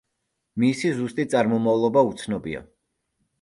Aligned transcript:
მისი 0.63 0.91
ზუსტი 0.99 1.25
წარმომავლობა 1.33 2.05
უცნობია. 2.13 2.65